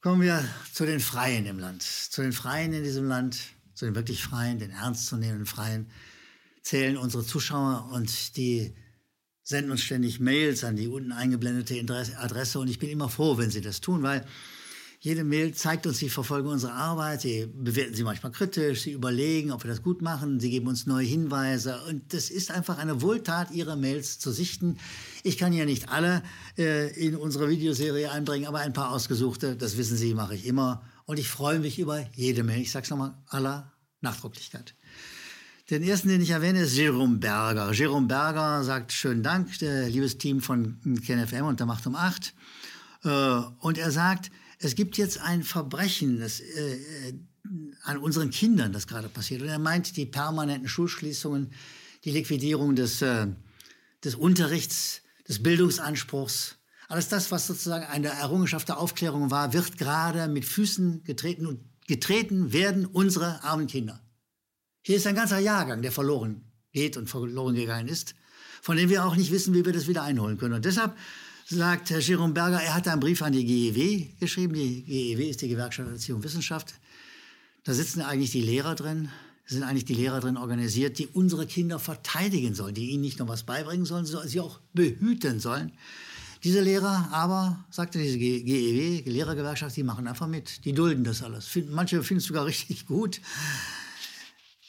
Kommen 0.00 0.22
wir 0.22 0.44
zu 0.72 0.84
den 0.84 0.98
Freien 0.98 1.46
im 1.46 1.58
Land. 1.58 1.82
Zu 1.82 2.22
den 2.22 2.32
Freien 2.32 2.72
in 2.72 2.82
diesem 2.82 3.06
Land, 3.06 3.40
zu 3.74 3.84
den 3.84 3.94
wirklich 3.94 4.22
Freien, 4.22 4.58
den 4.58 4.70
ernstzunehmenden 4.70 5.46
Freien, 5.46 5.90
zählen 6.62 6.96
unsere 6.96 7.24
Zuschauer 7.24 7.88
und 7.92 8.36
die 8.36 8.74
senden 9.44 9.72
uns 9.72 9.82
ständig 9.82 10.20
Mails 10.20 10.64
an 10.64 10.76
die 10.76 10.88
unten 10.88 11.12
eingeblendete 11.12 11.78
Adresse 12.18 12.58
und 12.58 12.68
ich 12.68 12.78
bin 12.78 12.90
immer 12.90 13.08
froh, 13.08 13.38
wenn 13.38 13.50
sie 13.50 13.60
das 13.60 13.80
tun, 13.80 14.02
weil 14.02 14.24
jede 15.04 15.24
Mail 15.24 15.52
zeigt 15.52 15.84
uns, 15.88 15.98
sie 15.98 16.08
verfolgen 16.08 16.48
unsere 16.48 16.74
Arbeit, 16.74 17.22
sie 17.22 17.48
bewerten 17.52 17.92
sie 17.92 18.04
manchmal 18.04 18.30
kritisch, 18.30 18.82
sie 18.82 18.92
überlegen, 18.92 19.50
ob 19.50 19.64
wir 19.64 19.68
das 19.68 19.82
gut 19.82 20.00
machen, 20.00 20.38
sie 20.38 20.48
geben 20.48 20.68
uns 20.68 20.86
neue 20.86 21.04
Hinweise. 21.04 21.82
Und 21.88 22.14
das 22.14 22.30
ist 22.30 22.52
einfach 22.52 22.78
eine 22.78 23.02
Wohltat, 23.02 23.50
ihre 23.50 23.76
Mails 23.76 24.20
zu 24.20 24.30
sichten. 24.30 24.78
Ich 25.24 25.38
kann 25.38 25.52
ja 25.52 25.64
nicht 25.64 25.88
alle 25.88 26.22
äh, 26.56 26.88
in 26.94 27.16
unsere 27.16 27.50
Videoserie 27.50 28.12
einbringen, 28.12 28.46
aber 28.46 28.60
ein 28.60 28.72
paar 28.72 28.92
ausgesuchte, 28.92 29.56
das 29.56 29.76
wissen 29.76 29.96
Sie, 29.96 30.14
mache 30.14 30.36
ich 30.36 30.46
immer. 30.46 30.84
Und 31.04 31.18
ich 31.18 31.26
freue 31.26 31.58
mich 31.58 31.80
über 31.80 32.06
jede 32.14 32.44
Mail. 32.44 32.60
Ich 32.60 32.70
sage 32.70 32.84
es 32.84 32.90
nochmal, 32.90 33.16
aller 33.26 33.72
Nachdrucklichkeit. 34.02 34.76
Den 35.68 35.82
ersten, 35.82 36.10
den 36.10 36.20
ich 36.20 36.30
erwähne, 36.30 36.60
ist 36.60 36.76
Jerome 36.76 37.16
Berger. 37.16 37.72
Jerome 37.72 38.06
Berger 38.06 38.62
sagt, 38.62 38.92
schönen 38.92 39.24
Dank, 39.24 39.48
liebes 39.60 40.18
Team 40.18 40.40
von 40.40 40.78
KenFM 41.04 41.46
und 41.46 41.58
der 41.58 41.66
Macht 41.66 41.88
um 41.88 41.96
8. 41.96 42.34
Äh, 43.02 43.08
und 43.58 43.78
er 43.78 43.90
sagt, 43.90 44.30
es 44.62 44.74
gibt 44.76 44.96
jetzt 44.96 45.20
ein 45.20 45.42
Verbrechen 45.42 46.20
das, 46.20 46.40
äh, 46.40 46.74
äh, 46.74 47.14
an 47.82 47.98
unseren 47.98 48.30
Kindern, 48.30 48.72
das 48.72 48.86
gerade 48.86 49.08
passiert. 49.08 49.42
Und 49.42 49.48
er 49.48 49.58
meint 49.58 49.96
die 49.96 50.06
permanenten 50.06 50.68
Schulschließungen, 50.68 51.52
die 52.04 52.12
Liquidierung 52.12 52.76
des, 52.76 53.02
äh, 53.02 53.26
des 54.04 54.14
Unterrichts, 54.14 55.02
des 55.28 55.42
Bildungsanspruchs. 55.42 56.56
Alles 56.88 57.08
das, 57.08 57.30
was 57.32 57.46
sozusagen 57.46 57.86
eine 57.86 58.08
Errungenschaft 58.08 58.68
der 58.68 58.78
Aufklärung 58.78 59.30
war, 59.30 59.52
wird 59.52 59.78
gerade 59.78 60.28
mit 60.28 60.44
Füßen 60.44 61.02
getreten 61.04 61.46
und 61.46 61.60
getreten 61.88 62.52
werden 62.52 62.86
unsere 62.86 63.42
armen 63.42 63.66
Kinder. 63.66 64.00
Hier 64.82 64.96
ist 64.96 65.06
ein 65.06 65.14
ganzer 65.14 65.38
Jahrgang, 65.38 65.82
der 65.82 65.92
verloren 65.92 66.44
geht 66.72 66.96
und 66.96 67.08
verloren 67.08 67.54
gegangen 67.54 67.88
ist, 67.88 68.14
von 68.60 68.76
dem 68.76 68.88
wir 68.88 69.04
auch 69.04 69.16
nicht 69.16 69.32
wissen, 69.32 69.54
wie 69.54 69.64
wir 69.64 69.72
das 69.72 69.88
wieder 69.88 70.02
einholen 70.02 70.38
können. 70.38 70.54
Und 70.54 70.64
deshalb 70.64 70.96
sagt 71.52 71.90
Herr 71.90 72.00
Jerome 72.00 72.32
Berger, 72.32 72.60
er 72.62 72.74
hat 72.74 72.88
einen 72.88 73.00
Brief 73.00 73.22
an 73.22 73.32
die 73.32 73.44
GEW 73.44 74.06
geschrieben. 74.18 74.54
Die 74.54 74.82
GEW 74.82 75.28
ist 75.28 75.42
die 75.42 75.48
Gewerkschaft 75.48 75.90
Erziehung 75.90 76.18
und 76.18 76.24
Wissenschaft. 76.24 76.74
Da 77.64 77.74
sitzen 77.74 78.00
eigentlich 78.00 78.30
die 78.30 78.40
Lehrer 78.40 78.74
drin, 78.74 79.10
sind 79.46 79.62
eigentlich 79.62 79.84
die 79.84 79.94
Lehrer 79.94 80.20
drin 80.20 80.36
organisiert, 80.36 80.98
die 80.98 81.06
unsere 81.08 81.46
Kinder 81.46 81.78
verteidigen 81.78 82.54
sollen, 82.54 82.74
die 82.74 82.90
ihnen 82.90 83.02
nicht 83.02 83.18
nur 83.18 83.28
was 83.28 83.42
beibringen 83.42 83.84
sollen, 83.84 84.06
sondern 84.06 84.28
sie 84.28 84.40
auch 84.40 84.60
behüten 84.72 85.40
sollen. 85.40 85.72
Diese 86.42 86.60
Lehrer 86.60 87.08
aber, 87.12 87.64
sagte 87.70 87.98
diese 87.98 88.18
GEW, 88.18 89.02
die 89.02 89.10
Lehrergewerkschaft, 89.10 89.76
die 89.76 89.84
machen 89.84 90.08
einfach 90.08 90.26
mit. 90.26 90.64
Die 90.64 90.72
dulden 90.72 91.04
das 91.04 91.22
alles. 91.22 91.50
Manche 91.68 92.02
finden 92.02 92.18
es 92.18 92.24
sogar 92.24 92.46
richtig 92.46 92.86
gut. 92.86 93.20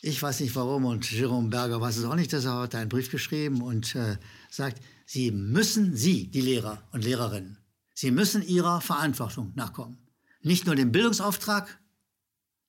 Ich 0.02 0.22
weiß 0.22 0.42
nicht 0.42 0.56
warum 0.56 0.86
und 0.86 1.10
Jerome 1.10 1.48
Berger 1.48 1.80
weiß 1.80 1.98
es 1.98 2.04
auch 2.04 2.16
nicht, 2.16 2.34
dass 2.34 2.44
er 2.46 2.60
hat 2.60 2.76
einen 2.76 2.90
Brief 2.90 3.10
geschrieben 3.10 3.62
und 3.62 3.96
äh, 3.96 4.18
sagt, 4.50 4.82
Sie 5.06 5.32
müssen, 5.32 5.96
Sie, 5.96 6.30
die 6.30 6.42
Lehrer 6.42 6.88
und 6.92 7.04
Lehrerinnen, 7.04 7.58
Sie 7.94 8.12
müssen 8.12 8.42
Ihrer 8.42 8.82
Verantwortung 8.82 9.54
nachkommen. 9.56 9.98
Nicht 10.42 10.66
nur 10.66 10.76
dem 10.76 10.92
Bildungsauftrag, 10.92 11.80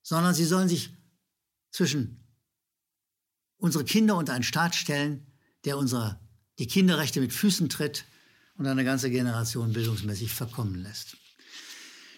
sondern 0.03 0.35
Sie 0.35 0.45
sollen 0.45 0.69
sich 0.69 0.91
zwischen 1.71 2.21
unsere 3.57 3.85
Kinder 3.85 4.17
und 4.17 4.31
einen 4.31 4.45
Staat 4.45 4.75
stellen, 4.75 5.27
der 5.65 5.79
unsere, 5.79 6.21
die 6.59 6.67
Kinderrechte 6.67 7.21
mit 7.21 7.33
Füßen 7.33 7.69
tritt 7.69 8.05
und 8.57 8.67
eine 8.67 8.85
ganze 8.85 9.11
Generation 9.11 9.73
bildungsmäßig 9.73 10.33
verkommen 10.33 10.83
lässt. 10.83 11.17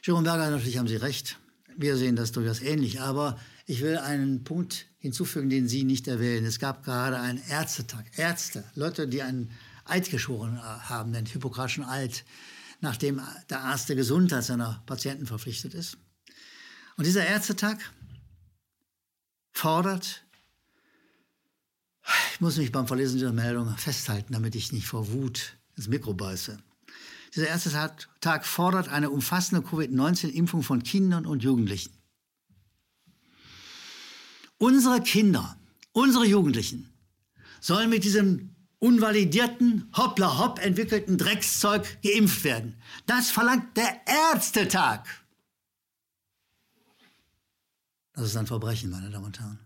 Jerome 0.02 0.24
Berger, 0.24 0.50
natürlich 0.50 0.78
haben 0.78 0.88
Sie 0.88 0.96
recht. 0.96 1.38
Wir 1.76 1.96
sehen 1.96 2.16
das 2.16 2.32
durchaus 2.32 2.60
ähnlich. 2.60 3.00
Aber 3.00 3.38
ich 3.66 3.82
will 3.82 3.98
einen 3.98 4.44
Punkt 4.44 4.86
hinzufügen, 4.98 5.50
den 5.50 5.68
Sie 5.68 5.84
nicht 5.84 6.08
erwähnen. 6.08 6.46
Es 6.46 6.58
gab 6.58 6.84
gerade 6.84 7.18
einen 7.18 7.40
Ärztetag. 7.48 8.04
Ärzte, 8.16 8.64
Leute, 8.74 9.08
die 9.08 9.22
einen 9.22 9.50
Eid 9.86 10.10
geschworen 10.10 10.60
haben, 10.62 11.12
den 11.12 11.26
Hippokratischen 11.26 11.84
Eid, 11.84 12.24
nachdem 12.80 13.20
der 13.50 13.60
Arzt 13.60 13.88
der 13.88 13.96
Gesundheit 13.96 14.44
seiner 14.44 14.82
Patienten 14.86 15.26
verpflichtet 15.26 15.74
ist. 15.74 15.96
Und 16.96 17.06
dieser 17.06 17.26
Ärztetag 17.26 17.78
fordert, 19.52 20.24
ich 22.32 22.40
muss 22.40 22.56
mich 22.56 22.72
beim 22.72 22.86
Verlesen 22.86 23.18
dieser 23.18 23.32
Meldung 23.32 23.76
festhalten, 23.76 24.32
damit 24.32 24.54
ich 24.54 24.72
nicht 24.72 24.86
vor 24.86 25.10
Wut 25.12 25.56
ins 25.76 25.88
Mikro 25.88 26.14
beiße. 26.14 26.58
Dieser 27.34 27.48
Ärztetag 27.48 28.46
fordert 28.46 28.88
eine 28.88 29.10
umfassende 29.10 29.62
Covid-19-Impfung 29.62 30.62
von 30.62 30.82
Kindern 30.82 31.26
und 31.26 31.42
Jugendlichen. 31.42 31.92
Unsere 34.58 35.02
Kinder, 35.02 35.58
unsere 35.92 36.24
Jugendlichen 36.24 36.90
sollen 37.60 37.90
mit 37.90 38.04
diesem 38.04 38.55
unvalidierten, 38.78 39.90
hoppla 39.96 40.38
hopp 40.38 40.58
entwickelten 40.58 41.18
Dreckszeug 41.18 41.98
geimpft 42.02 42.44
werden. 42.44 42.80
Das 43.06 43.30
verlangt 43.30 43.76
der 43.76 44.00
Ärztetag. 44.06 45.06
Das 48.12 48.26
ist 48.26 48.36
ein 48.36 48.46
Verbrechen, 48.46 48.90
meine 48.90 49.10
Damen 49.10 49.26
und 49.26 49.40
Herren. 49.40 49.58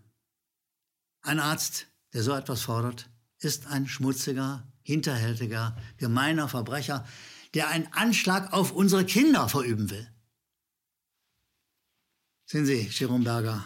Ein 1.21 1.39
Arzt, 1.39 1.87
der 2.13 2.23
so 2.23 2.33
etwas 2.33 2.61
fordert, 2.61 3.09
ist 3.39 3.67
ein 3.67 3.87
schmutziger, 3.87 4.67
hinterhältiger, 4.83 5.77
gemeiner 5.97 6.49
Verbrecher, 6.49 7.07
der 7.53 7.69
einen 7.69 7.87
Anschlag 7.93 8.53
auf 8.53 8.71
unsere 8.71 9.05
Kinder 9.05 9.47
verüben 9.49 9.89
will. 9.89 10.07
Sehen 12.45 12.65
Sie, 12.65 12.89
Jerome 12.91 13.23
Berger, 13.23 13.65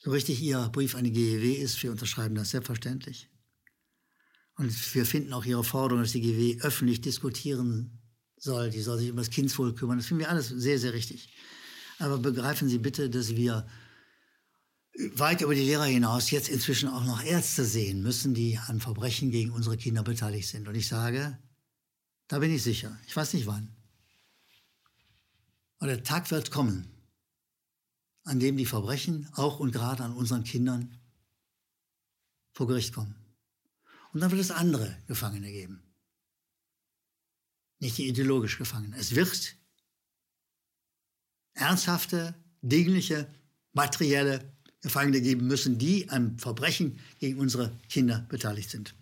so 0.00 0.10
richtig 0.10 0.40
Ihr 0.40 0.68
Brief 0.70 0.94
an 0.94 1.04
die 1.04 1.12
GEW 1.12 1.54
ist, 1.54 1.82
wir 1.82 1.90
unterschreiben 1.90 2.34
das 2.34 2.50
selbstverständlich. 2.50 3.28
Und 4.56 4.94
wir 4.94 5.04
finden 5.04 5.32
auch 5.32 5.44
Ihre 5.44 5.64
Forderung, 5.64 6.02
dass 6.02 6.12
die 6.12 6.22
GW 6.22 6.62
öffentlich 6.62 7.00
diskutieren 7.00 8.00
soll. 8.36 8.70
Die 8.70 8.80
soll 8.80 8.98
sich 8.98 9.10
um 9.10 9.16
das 9.16 9.30
Kindswohl 9.30 9.74
kümmern. 9.74 9.98
Das 9.98 10.06
finden 10.06 10.20
wir 10.20 10.30
alles 10.30 10.48
sehr, 10.48 10.78
sehr 10.78 10.94
richtig. 10.94 11.28
Aber 11.98 12.18
begreifen 12.18 12.68
Sie 12.68 12.78
bitte, 12.78 13.10
dass 13.10 13.36
wir 13.36 13.66
weit 15.14 15.42
über 15.42 15.54
die 15.54 15.64
Lehrer 15.64 15.84
hinaus 15.84 16.30
jetzt 16.30 16.48
inzwischen 16.48 16.88
auch 16.88 17.04
noch 17.04 17.22
Ärzte 17.22 17.64
sehen 17.64 18.02
müssen, 18.02 18.32
die 18.32 18.58
an 18.66 18.80
Verbrechen 18.80 19.30
gegen 19.30 19.50
unsere 19.50 19.76
Kinder 19.76 20.02
beteiligt 20.02 20.48
sind. 20.48 20.68
Und 20.68 20.74
ich 20.74 20.88
sage, 20.88 21.38
da 22.28 22.38
bin 22.38 22.50
ich 22.50 22.62
sicher. 22.62 22.98
Ich 23.06 23.14
weiß 23.14 23.34
nicht 23.34 23.46
wann. 23.46 23.74
Aber 25.78 25.88
der 25.88 26.02
Tag 26.02 26.30
wird 26.30 26.50
kommen, 26.50 26.88
an 28.24 28.40
dem 28.40 28.56
die 28.56 28.64
Verbrechen 28.64 29.28
auch 29.34 29.60
und 29.60 29.72
gerade 29.72 30.02
an 30.02 30.14
unseren 30.14 30.44
Kindern 30.44 30.98
vor 32.54 32.66
Gericht 32.66 32.94
kommen. 32.94 33.25
Und 34.16 34.22
dann 34.22 34.30
wird 34.30 34.40
es 34.40 34.50
andere 34.50 34.96
Gefangene 35.08 35.52
geben. 35.52 35.82
Nicht 37.80 37.98
die 37.98 38.08
ideologisch 38.08 38.56
Gefangenen. 38.56 38.98
Es 38.98 39.14
wird 39.14 39.56
ernsthafte, 41.52 42.34
dingliche, 42.62 43.28
materielle 43.74 44.50
Gefangene 44.80 45.20
geben 45.20 45.46
müssen, 45.46 45.76
die 45.76 46.08
am 46.08 46.38
Verbrechen 46.38 46.98
gegen 47.18 47.38
unsere 47.38 47.78
Kinder 47.90 48.24
beteiligt 48.30 48.70
sind. 48.70 48.94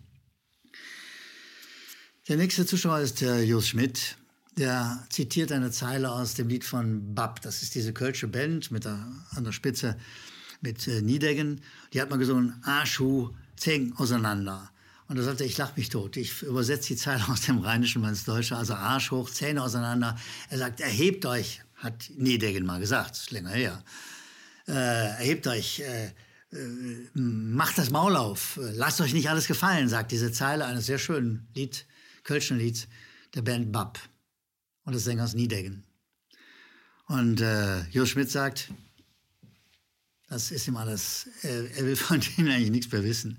Der 2.27 2.35
nächste 2.35 2.65
Zuschauer 2.65 2.99
ist 2.99 3.21
der 3.21 3.45
Jos 3.45 3.69
Schmidt. 3.69 4.17
Der 4.57 5.07
zitiert 5.09 5.53
eine 5.53 5.71
Zeile 5.71 6.11
aus 6.11 6.33
dem 6.33 6.49
Lied 6.49 6.65
von 6.65 7.15
Bab. 7.15 7.39
Das 7.41 7.61
ist 7.61 7.73
diese 7.75 7.93
kölsche 7.93 8.27
Band 8.27 8.69
mit 8.69 8.83
der, 8.83 9.09
an 9.29 9.45
der 9.45 9.53
Spitze 9.53 9.97
mit 10.59 10.85
äh, 10.89 11.01
Niedeggen. 11.01 11.61
Die 11.93 12.01
hat 12.01 12.09
mal 12.09 12.17
gesungen, 12.17 12.61
Arschu, 12.65 13.33
Zeng 13.55 13.93
auseinander. 13.93 14.73
Und 15.07 15.17
er 15.17 15.23
sagte, 15.23 15.43
ich 15.43 15.57
lach 15.57 15.75
mich 15.77 15.89
tot. 15.89 16.17
Ich 16.17 16.41
übersetze 16.41 16.87
die 16.89 16.95
Zeile 16.95 17.27
aus 17.29 17.41
dem 17.41 17.59
Rheinischen 17.59 18.01
mal 18.01 18.09
ins 18.09 18.25
Deutsche, 18.25 18.55
also 18.55 18.73
Arsch 18.73 19.11
hoch, 19.11 19.29
Zähne 19.29 19.61
auseinander. 19.61 20.17
Er 20.49 20.57
sagt, 20.57 20.79
erhebt 20.81 21.25
euch, 21.25 21.61
hat 21.75 22.09
Niedegen 22.15 22.65
mal 22.65 22.79
gesagt, 22.79 23.15
ist 23.15 23.31
länger 23.31 23.51
her. 23.51 23.83
Äh, 24.67 24.71
erhebt 24.71 25.45
euch, 25.45 25.81
äh, 25.81 26.07
äh, 26.07 26.11
macht 27.13 27.77
das 27.77 27.91
Maul 27.91 28.15
auf, 28.15 28.59
lasst 28.61 28.99
euch 29.01 29.13
nicht 29.13 29.29
alles 29.29 29.45
gefallen, 29.47 29.89
sagt 29.89 30.11
diese 30.11 30.31
Zeile 30.31 30.65
eines 30.65 30.87
sehr 30.87 30.97
schönen 30.97 31.47
Lied, 31.53 31.85
Kölschen 32.23 32.57
Lieds 32.57 32.87
der 33.35 33.43
Band 33.43 33.71
Bab 33.71 33.99
und 34.85 34.93
des 34.93 35.03
Sängers 35.03 35.35
Niedegen. 35.35 35.83
Und 37.07 37.41
äh, 37.41 37.81
Jo 37.89 38.05
Schmidt 38.07 38.31
sagt, 38.31 38.71
Das 40.27 40.49
ist 40.49 40.67
ihm 40.67 40.77
alles, 40.77 41.27
er, 41.43 41.77
er 41.77 41.85
will 41.85 41.95
von 41.95 42.19
denen 42.19 42.49
eigentlich 42.49 42.71
nichts 42.71 42.91
mehr 42.91 43.03
wissen. 43.03 43.37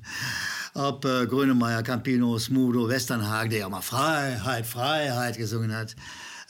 Ob 0.77 1.07
äh, 1.07 1.27
Grönemeyer, 1.27 1.83
Campino, 1.83 2.39
Smudo, 2.39 2.87
Westernhagen, 2.87 3.49
der 3.49 3.61
ja 3.61 3.69
mal 3.71 3.81
Freiheit, 3.81 4.67
Freiheit 4.67 5.39
gesungen 5.39 5.75
hat, 5.75 5.97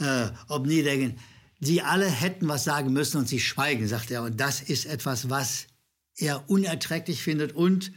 äh, 0.00 0.30
ob 0.48 0.66
Niedegen, 0.66 1.16
die 1.60 1.80
alle 1.80 2.06
hätten 2.06 2.48
was 2.48 2.64
sagen 2.64 2.92
müssen 2.92 3.18
und 3.18 3.28
sie 3.28 3.38
schweigen, 3.38 3.86
sagt 3.86 4.10
er. 4.10 4.24
Und 4.24 4.40
das 4.40 4.60
ist 4.60 4.84
etwas, 4.84 5.30
was 5.30 5.68
er 6.16 6.50
unerträglich 6.50 7.22
findet. 7.22 7.52
Und, 7.54 7.92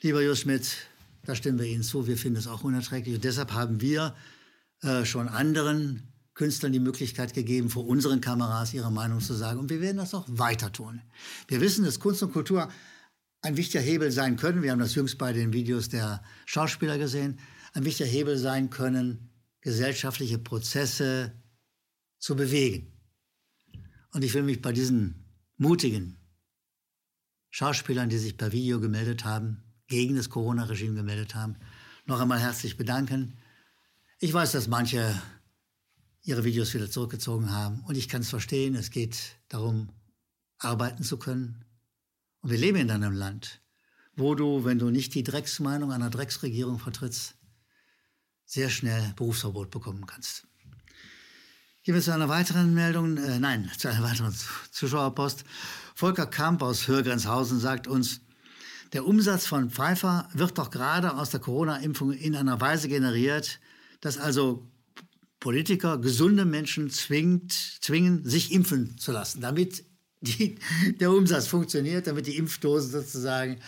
lieber 0.00 0.20
Jus 0.20 0.40
Schmidt, 0.40 0.76
da 1.24 1.36
stimmen 1.36 1.60
wir 1.60 1.66
Ihnen 1.66 1.84
zu, 1.84 2.08
wir 2.08 2.16
finden 2.16 2.38
es 2.38 2.48
auch 2.48 2.64
unerträglich. 2.64 3.14
Und 3.14 3.22
deshalb 3.22 3.52
haben 3.52 3.80
wir 3.80 4.16
äh, 4.82 5.04
schon 5.04 5.28
anderen 5.28 6.12
Künstlern 6.34 6.72
die 6.72 6.80
Möglichkeit 6.80 7.34
gegeben, 7.34 7.70
vor 7.70 7.86
unseren 7.86 8.20
Kameras 8.20 8.74
ihre 8.74 8.90
Meinung 8.90 9.20
zu 9.20 9.32
sagen. 9.32 9.60
Und 9.60 9.70
wir 9.70 9.80
werden 9.80 9.98
das 9.98 10.12
auch 10.12 10.24
weiter 10.26 10.72
tun. 10.72 11.02
Wir 11.46 11.60
wissen, 11.60 11.84
dass 11.84 12.00
Kunst 12.00 12.20
und 12.24 12.32
Kultur 12.32 12.68
ein 13.42 13.56
wichtiger 13.56 13.82
Hebel 13.82 14.10
sein 14.10 14.36
können. 14.36 14.62
Wir 14.62 14.72
haben 14.72 14.78
das 14.78 14.94
jüngst 14.94 15.18
bei 15.18 15.32
den 15.32 15.52
Videos 15.52 15.88
der 15.88 16.22
Schauspieler 16.46 16.98
gesehen. 16.98 17.38
Ein 17.74 17.84
wichtiger 17.84 18.08
Hebel 18.08 18.38
sein 18.38 18.70
können, 18.70 19.30
gesellschaftliche 19.60 20.38
Prozesse 20.38 21.32
zu 22.18 22.36
bewegen. 22.36 22.92
Und 24.12 24.24
ich 24.24 24.32
will 24.34 24.42
mich 24.42 24.62
bei 24.62 24.72
diesen 24.72 25.26
mutigen 25.56 26.18
Schauspielern, 27.50 28.08
die 28.08 28.18
sich 28.18 28.36
per 28.36 28.52
Video 28.52 28.80
gemeldet 28.80 29.24
haben, 29.24 29.62
gegen 29.86 30.16
das 30.16 30.30
Corona-Regime 30.30 30.94
gemeldet 30.94 31.34
haben, 31.34 31.56
noch 32.06 32.20
einmal 32.20 32.40
herzlich 32.40 32.76
bedanken. 32.76 33.38
Ich 34.18 34.32
weiß, 34.32 34.52
dass 34.52 34.68
manche 34.68 35.14
ihre 36.22 36.44
Videos 36.44 36.72
wieder 36.74 36.90
zurückgezogen 36.90 37.52
haben 37.52 37.82
und 37.82 37.96
ich 37.96 38.08
kann 38.08 38.22
es 38.22 38.30
verstehen. 38.30 38.74
Es 38.74 38.90
geht 38.90 39.36
darum, 39.48 39.90
arbeiten 40.58 41.02
zu 41.02 41.18
können. 41.18 41.65
Und 42.46 42.52
wir 42.52 42.58
leben 42.58 42.78
in 42.78 42.92
einem 42.92 43.12
Land, 43.12 43.60
wo 44.14 44.36
du, 44.36 44.64
wenn 44.64 44.78
du 44.78 44.88
nicht 44.90 45.16
die 45.16 45.24
Drecksmeinung 45.24 45.90
einer 45.90 46.10
Drecksregierung 46.10 46.78
vertrittst, 46.78 47.34
sehr 48.44 48.70
schnell 48.70 49.12
Berufsverbot 49.16 49.72
bekommen 49.72 50.06
kannst. 50.06 50.46
Gehen 51.82 51.96
wir 51.96 52.02
zu 52.02 52.14
einer 52.14 52.28
weiteren 52.28 52.72
Meldung, 52.72 53.16
äh, 53.16 53.40
nein, 53.40 53.68
zu 53.76 53.88
einer 53.88 54.04
weiteren 54.04 54.32
Zuschauerpost. 54.70 55.44
Volker 55.96 56.28
Kamp 56.28 56.62
aus 56.62 56.86
Hörgrenzhausen 56.86 57.58
sagt 57.58 57.88
uns, 57.88 58.20
der 58.92 59.06
Umsatz 59.06 59.44
von 59.44 59.68
Pfeiffer 59.68 60.28
wird 60.32 60.56
doch 60.56 60.70
gerade 60.70 61.14
aus 61.16 61.30
der 61.30 61.40
Corona-Impfung 61.40 62.12
in 62.12 62.36
einer 62.36 62.60
Weise 62.60 62.86
generiert, 62.86 63.58
dass 64.00 64.18
also 64.18 64.70
Politiker 65.40 65.98
gesunde 65.98 66.44
Menschen 66.44 66.90
zwingt, 66.90 67.52
zwingen, 67.80 68.24
sich 68.24 68.52
impfen 68.52 68.98
zu 68.98 69.10
lassen, 69.10 69.40
damit 69.40 69.84
die, 70.20 70.58
der 71.00 71.10
Umsatz 71.10 71.46
funktioniert, 71.46 72.06
damit 72.06 72.26
die 72.26 72.36
Impfdosen 72.36 72.90
sozusagen 72.90 73.60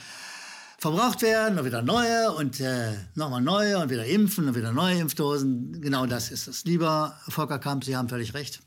verbraucht 0.79 1.23
werden 1.23 1.59
und 1.59 1.65
wieder 1.65 1.83
neue 1.83 2.33
und 2.33 2.61
äh, 2.61 2.97
nochmal 3.15 3.43
neue 3.43 3.79
und 3.79 3.91
wieder 3.91 4.07
impfen 4.07 4.49
und 4.49 4.55
wieder 4.55 4.73
neue 4.73 5.01
Impfdosen. 5.01 5.81
Genau 5.81 6.07
das 6.07 6.31
ist 6.31 6.47
es. 6.47 6.65
Lieber 6.65 7.19
Volker 7.29 7.59
Kamp, 7.59 7.85
Sie 7.85 7.97
haben 7.97 8.09
völlig 8.09 8.33
recht. 8.35 8.63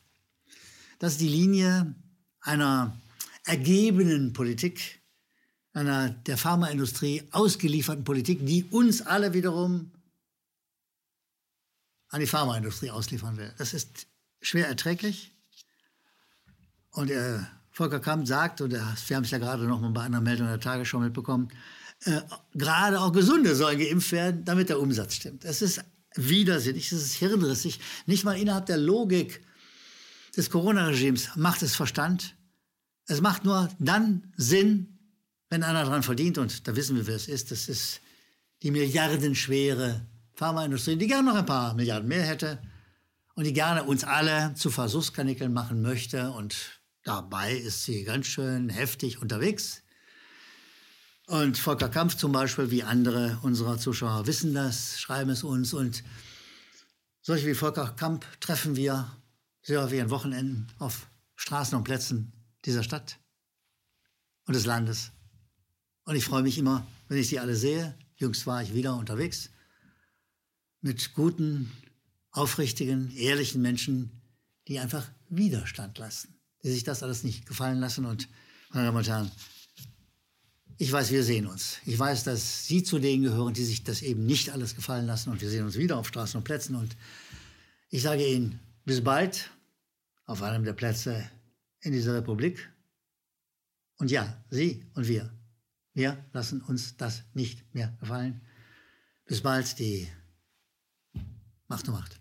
Das 1.00 1.14
ist 1.14 1.22
die 1.22 1.30
Linie 1.30 1.96
einer 2.42 3.00
ergebenen 3.46 4.34
Politik, 4.34 5.02
einer 5.74 6.10
der 6.10 6.38
Pharmaindustrie 6.38 7.24
ausgelieferten 7.32 8.04
Politik, 8.04 8.46
die 8.46 8.66
uns 8.66 9.02
alle 9.02 9.34
wiederum 9.34 9.92
an 12.10 12.20
die 12.20 12.28
Pharmaindustrie 12.28 12.92
ausliefern 12.92 13.38
will. 13.38 13.54
Das 13.58 13.74
ist 13.74 14.08
schwer 14.42 14.68
erträglich. 14.68 15.32
Und 16.92 17.10
äh, 17.10 17.40
Volker 17.72 18.00
Kamp 18.00 18.28
sagt, 18.28 18.62
und 18.62 18.72
wir 18.72 18.82
haben 18.82 19.24
es 19.24 19.32
ja 19.32 19.38
gerade 19.38 19.63
noch 19.63 19.80
mal 19.80 19.92
bei 19.92 20.01
einer 20.01 20.22
Meldung 20.22 20.48
der 20.48 20.60
Tagesschau 20.60 21.00
mitbekommen, 21.00 21.50
äh, 22.04 22.22
gerade 22.54 23.00
auch 23.00 23.12
Gesunde 23.12 23.56
sollen 23.56 23.80
geimpft 23.80 24.12
werden, 24.12 24.44
damit 24.44 24.70
der 24.70 24.80
Umsatz 24.80 25.16
stimmt. 25.16 25.46
Es 25.46 25.62
ist 25.62 25.84
widersinnig, 26.15 26.91
es 26.91 27.02
ist 27.04 27.13
hirnrissig. 27.13 27.80
Nicht 28.06 28.24
mal 28.24 28.38
innerhalb 28.38 28.65
der 28.65 28.78
Logik 28.78 29.41
des 30.36 30.50
Corona-Regimes 30.50 31.36
macht 31.36 31.62
es 31.62 31.76
Verstand. 31.76 32.36
Es 33.08 33.22
macht 33.22 33.45
nur 33.45 33.69
dann 33.80 34.34
Sinn, 34.36 34.98
wenn 35.50 35.63
einer 35.63 35.84
daran 35.84 36.04
verdient. 36.04 36.38
Und 36.38 36.67
da 36.67 36.76
wissen 36.76 36.95
wir, 36.95 37.08
wer 37.08 37.15
es 37.15 37.28
ist. 37.28 37.52
Das 37.52 37.69
ist 37.69 38.02
die 38.63 38.72
milliardenschwere 38.72 40.06
Pharmaindustrie, 40.34 40.95
die 40.95 41.08
gerne 41.08 41.30
noch 41.30 41.38
ein 41.38 41.45
paar 41.45 41.76
Milliarden 41.76 42.08
mehr 42.08 42.24
hätte 42.24 42.60
und 43.36 43.45
die 43.45 43.54
gerne 43.54 43.84
uns 43.84 44.04
alle 44.04 44.54
zu 44.56 44.72
Versuchskanickeln 44.72 45.54
machen 45.54 45.82
möchte. 45.82 46.32
Und 46.32 46.81
dabei 47.04 47.56
ist 47.56 47.84
sie 47.84 48.04
ganz 48.04 48.28
schön 48.28 48.70
heftig 48.70 49.22
unterwegs. 49.22 49.84
Und 51.28 51.58
Volker 51.58 51.90
Kampf 51.90 52.16
zum 52.16 52.32
Beispiel, 52.32 52.72
wie 52.72 52.84
andere 52.84 53.40
unserer 53.42 53.78
Zuschauer 53.78 54.28
wissen 54.28 54.54
das, 54.54 55.00
schreiben 55.00 55.30
es 55.30 55.44
uns. 55.44 55.74
Und 55.74 56.04
solche 57.22 57.48
wie 57.48 57.56
Volker 57.56 57.88
Kamp 57.90 58.26
treffen 58.42 58.76
wir 58.76 59.16
sehr 59.62 59.82
häufig 59.82 60.02
an 60.02 60.10
Wochenenden 60.10 60.68
auf 60.80 61.08
Straßen 61.36 61.78
und 61.78 61.84
Plätzen 61.84 62.34
dieser 62.66 62.84
Stadt 62.84 63.20
und 64.46 64.56
des 64.56 64.66
Landes. 64.66 65.12
Und 66.04 66.16
ich 66.16 66.26
freue 66.26 66.44
mich 66.44 66.58
immer, 66.58 66.86
wenn 67.08 67.18
ich 67.18 67.30
sie 67.30 67.40
alle 67.40 67.56
sehe. 67.56 67.98
Jüngst 68.16 68.46
war 68.46 68.62
ich 68.62 68.74
wieder 68.74 68.96
unterwegs 68.96 69.50
mit 70.82 71.14
guten, 71.14 71.72
aufrichtigen, 72.32 73.12
ehrlichen 73.16 73.62
Menschen, 73.62 74.22
die 74.68 74.80
einfach 74.80 75.10
Widerstand 75.30 75.98
leisten, 75.98 76.40
die 76.63 76.71
sich 76.71 76.84
das 76.84 77.04
alles 77.04 77.24
nicht 77.24 77.45
gefallen 77.45 77.80
lassen. 77.80 78.06
Und 78.06 78.28
meine 78.69 78.86
Damen 78.86 78.97
und 78.97 79.08
Herren, 79.08 79.32
ich 80.78 80.91
weiß, 80.91 81.12
wir 81.12 81.24
sehen 81.24 81.45
uns. 81.45 81.78
Ich 81.86 81.97
weiß, 81.97 82.24
dass 82.24 82.65
Sie 82.65 82.84
zu 82.84 82.97
denen 82.97 83.24
gehören, 83.24 83.54
die 83.54 83.63
sich 83.63 83.84
das 83.84 84.02
eben 84.02 84.26
nicht 84.26 84.50
alles 84.50 84.76
gefallen 84.76 85.06
lassen. 85.06 85.30
Und 85.30 85.41
wir 85.41 85.50
sehen 85.50 85.65
uns 85.65 85.78
wieder 85.78 85.97
auf 85.97 86.08
Straßen 86.08 86.38
und 86.38 86.43
Plätzen. 86.43 86.76
Und 86.76 86.95
ich 87.89 88.02
sage 88.02 88.28
Ihnen, 88.28 88.60
bis 88.86 89.04
bald 89.04 89.52
auf 90.26 90.41
einem 90.41 90.63
der 90.63 90.74
Plätze 90.74 91.30
in 91.82 91.91
dieser 91.91 92.15
Republik. 92.15 92.71
Und 93.97 94.10
ja, 94.10 94.43
Sie 94.50 94.86
und 94.95 95.08
wir, 95.08 95.32
wir 95.93 96.26
lassen 96.34 96.62
uns 96.62 96.97
das 96.97 97.24
nicht 97.34 97.76
mehr 97.76 97.95
gefallen. 98.00 98.41
Bis 99.26 99.41
bald, 99.41 99.78
die 99.78 100.08
Macht 101.67 101.88
und 101.88 101.93
Macht. 101.93 102.20